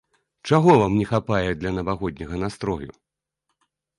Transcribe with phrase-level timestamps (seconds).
[0.49, 2.89] Чаго вам не хапае для навагодняга настрою?